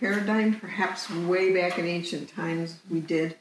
[0.00, 0.58] paradigm.
[0.60, 3.36] Perhaps way back in ancient times we did.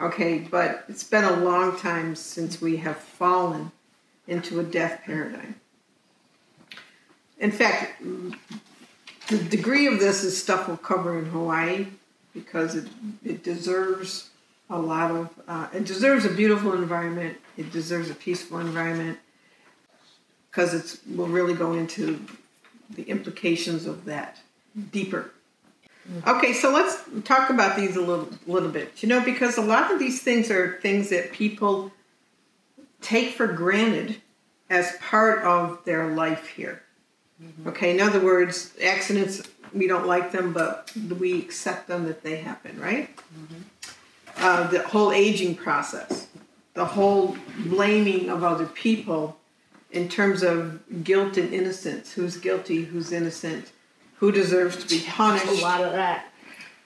[0.00, 3.70] Okay, but it's been a long time since we have fallen
[4.26, 5.54] into a death paradigm.
[7.38, 8.02] In fact,
[9.28, 11.86] the degree of this is stuff we'll cover in Hawaii
[12.32, 12.88] because it,
[13.24, 14.30] it deserves
[14.70, 19.18] a lot of, uh, it deserves a beautiful environment, it deserves a peaceful environment
[20.50, 22.24] because it's, we'll really go into
[22.90, 24.38] the implications of that
[24.90, 25.30] deeper.
[26.26, 29.02] Okay, so let's talk about these a little little bit.
[29.02, 31.92] You know, because a lot of these things are things that people
[33.00, 34.20] take for granted
[34.68, 36.82] as part of their life here.
[37.42, 37.68] Mm-hmm.
[37.68, 42.36] Okay, in other words, accidents we don't like them, but we accept them that they
[42.36, 43.14] happen, right?
[43.16, 43.62] Mm-hmm.
[44.36, 46.26] Uh, the whole aging process,
[46.74, 49.38] the whole blaming of other people
[49.90, 53.70] in terms of guilt and innocence who's guilty, who's innocent,
[54.16, 55.46] who deserves to be punished.
[55.46, 56.26] A lot of that.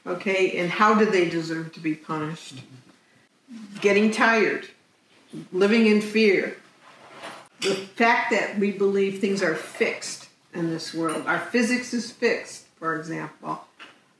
[0.07, 2.63] Okay, and how do they deserve to be punished?
[3.81, 4.69] Getting tired,
[5.53, 6.57] living in fear,
[7.61, 11.25] the fact that we believe things are fixed in this world.
[11.27, 13.61] Our physics is fixed, for example.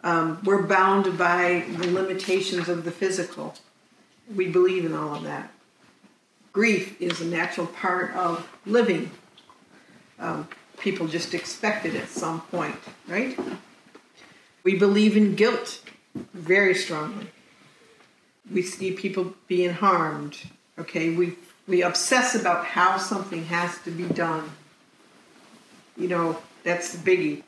[0.03, 3.55] Um, we're bound by the limitations of the physical.
[4.35, 5.51] We believe in all of that.
[6.53, 9.11] Grief is a natural part of living.
[10.19, 10.49] Um,
[10.81, 12.77] people just expect it at some point,
[13.07, 13.39] right?
[14.65, 15.83] We believe in guilt
[16.15, 17.29] very strongly.
[18.51, 20.39] We see people being harmed.
[20.79, 24.51] Okay, we we obsess about how something has to be done.
[25.97, 27.43] You know, that's the biggie.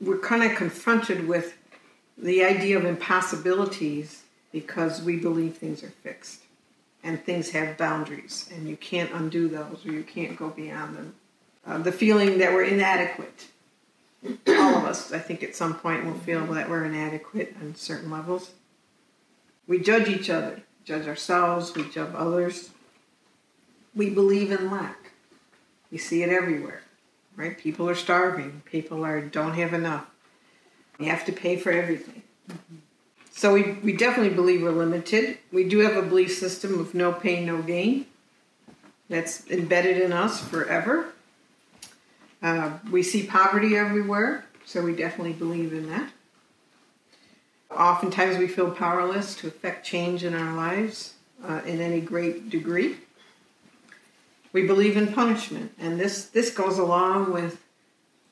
[0.00, 1.56] We're kind of confronted with
[2.16, 6.42] the idea of impossibilities because we believe things are fixed
[7.02, 11.14] and things have boundaries and you can't undo those or you can't go beyond them.
[11.66, 13.46] Uh, the feeling that we're inadequate.
[14.48, 18.10] All of us, I think, at some point will feel that we're inadequate on certain
[18.10, 18.52] levels.
[19.66, 22.70] We judge each other, judge ourselves, we judge others.
[23.94, 25.12] We believe in lack.
[25.90, 26.82] We see it everywhere,
[27.36, 27.56] right?
[27.56, 28.62] People are starving.
[28.64, 30.06] People are don't have enough.
[30.98, 32.22] You have to pay for everything.
[32.50, 32.76] Mm-hmm.
[33.30, 35.38] So we, we definitely believe we're limited.
[35.52, 38.06] We do have a belief system of no pain, no gain.
[39.08, 41.12] That's embedded in us forever.
[42.44, 46.12] Uh, we see poverty everywhere, so we definitely believe in that.
[47.70, 52.98] Oftentimes we feel powerless to affect change in our lives uh, in any great degree.
[54.52, 57.62] We believe in punishment, and this, this goes along with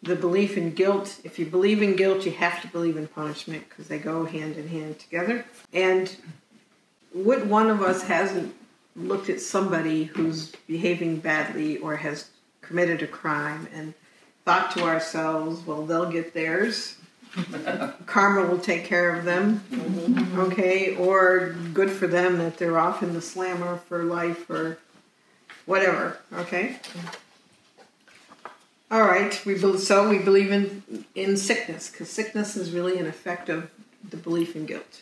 [0.03, 1.19] the belief in guilt.
[1.25, 4.59] If you believe in guilt, you have to believe in punishment because they go hand
[4.59, 5.47] in hand together.
[5.73, 6.15] And
[7.15, 8.55] what one of us hasn't
[8.95, 12.29] looked at somebody who's behaving badly or has
[12.61, 13.95] committed a crime and
[14.45, 16.97] thought to ourselves, well, they'll get theirs.
[18.07, 19.63] Karma will take care of them.
[19.71, 20.41] Mm-hmm.
[20.41, 24.79] Okay, or good for them that they're off in the slammer for life or
[25.65, 26.19] whatever.
[26.33, 26.77] Okay.
[28.91, 33.07] All right, we be- so we believe in in sickness because sickness is really an
[33.07, 33.71] effect of
[34.07, 35.01] the belief in guilt.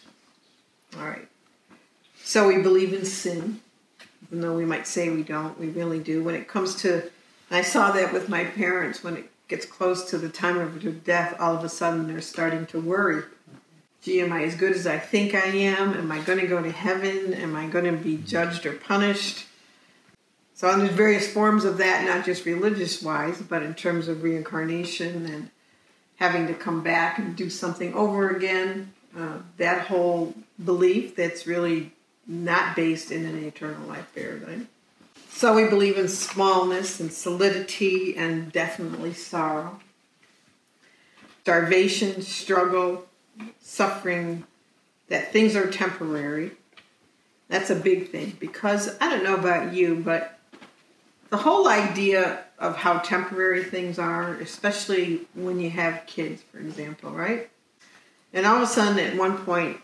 [0.97, 1.27] All right,
[2.22, 3.61] so we believe in sin,
[4.28, 5.59] even though we might say we don't.
[5.59, 6.22] We really do.
[6.22, 7.11] When it comes to,
[7.50, 9.03] I saw that with my parents.
[9.03, 12.21] When it gets close to the time of their death, all of a sudden they're
[12.21, 13.25] starting to worry.
[14.03, 15.93] Gee, am I as good as I think I am?
[15.93, 17.34] Am I going to go to heaven?
[17.34, 19.47] Am I going to be judged or punished?
[20.55, 25.27] So there's various forms of that, not just religious wise, but in terms of reincarnation
[25.27, 25.50] and
[26.16, 28.93] having to come back and do something over again.
[29.16, 31.93] Uh, that whole belief that's really
[32.27, 34.69] not based in an eternal life paradigm.
[35.41, 39.81] So we believe in smallness and solidity and definitely sorrow.
[41.41, 43.06] Starvation, struggle,
[43.59, 44.45] suffering,
[45.09, 46.51] that things are temporary.
[47.48, 50.39] That's a big thing because I don't know about you, but
[51.31, 57.13] the whole idea of how temporary things are, especially when you have kids, for example,
[57.13, 57.48] right?
[58.34, 59.78] And all of a sudden, at one point,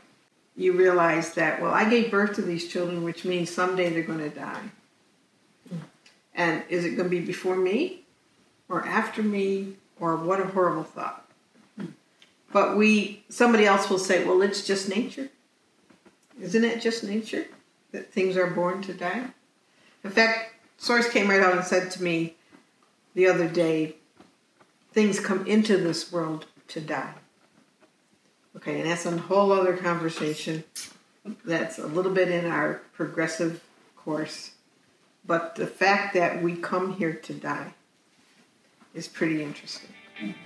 [0.55, 4.19] you realize that, well, I gave birth to these children, which means someday they're going
[4.19, 4.71] to die.
[6.37, 8.05] And is it going to be before me
[8.69, 11.27] or after me or what a horrible thought?
[12.53, 15.31] But we, somebody else will say, well, it's just nature.
[16.41, 17.47] Isn't it just nature
[17.93, 19.25] that things are born to die?
[20.05, 22.37] In fact, Source came right out and said to me
[23.15, 23.97] the other day,
[24.93, 27.15] things come into this world to die.
[28.57, 30.65] Okay, and that's a whole other conversation.
[31.45, 33.63] That's a little bit in our progressive
[33.97, 34.53] course.
[35.27, 37.75] But the fact that we come here to die
[38.95, 39.91] is pretty interesting.
[40.15, 40.37] Because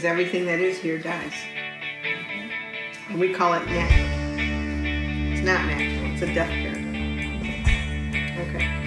[0.00, 0.06] mm-hmm.
[0.06, 1.32] everything that is here dies.
[1.32, 3.12] Mm-hmm.
[3.12, 4.08] And we call it natural.
[5.32, 6.88] It's not natural, it's a death paradox.
[8.48, 8.77] Okay.